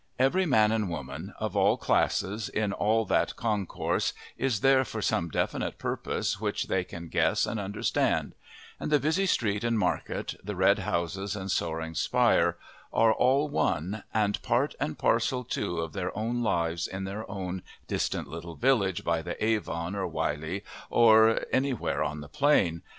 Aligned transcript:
Every 0.17 0.47
man 0.47 0.71
and 0.71 0.89
woman, 0.89 1.31
of 1.37 1.55
all 1.55 1.77
classes, 1.77 2.49
in 2.49 2.73
all 2.73 3.05
that 3.05 3.35
concourse, 3.35 4.13
is 4.35 4.61
there 4.61 4.83
for 4.83 4.99
some 4.99 5.29
definite 5.29 5.77
purpose 5.77 6.39
which 6.41 6.65
they 6.69 6.83
can 6.83 7.07
guess 7.07 7.45
and 7.45 7.59
understand; 7.59 8.33
and 8.79 8.91
the 8.91 8.99
busy 8.99 9.27
street 9.27 9.63
and 9.63 9.77
market, 9.77 10.33
and 10.43 10.57
red 10.57 10.79
houses 10.79 11.35
and 11.35 11.51
soaring 11.51 11.93
spire, 11.93 12.57
are 12.91 13.13
all 13.13 13.47
one, 13.47 14.01
and 14.11 14.41
part 14.41 14.73
and 14.79 14.97
parcel 14.97 15.43
too 15.43 15.77
of 15.81 15.93
their 15.93 16.17
own 16.17 16.41
lives 16.41 16.87
in 16.87 17.03
their 17.03 17.29
own 17.29 17.61
distant 17.87 18.27
little 18.27 18.55
village 18.55 19.03
by 19.03 19.21
the 19.21 19.37
Avon 19.45 19.95
or 19.95 20.07
Wylye, 20.09 20.63
or 20.89 21.41
anywhere 21.53 22.03
on 22.03 22.21
the 22.21 22.27
Plain. 22.27 22.81